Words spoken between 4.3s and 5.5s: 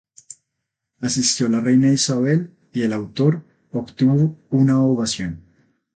una ovación.